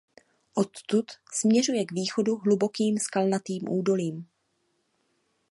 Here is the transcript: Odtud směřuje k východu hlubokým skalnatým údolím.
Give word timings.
Odtud 0.55 1.05
směřuje 1.31 1.85
k 1.85 1.91
východu 1.91 2.35
hlubokým 2.37 2.97
skalnatým 2.97 3.69
údolím. 3.69 4.27